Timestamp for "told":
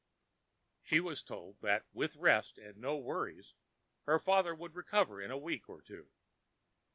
1.21-1.59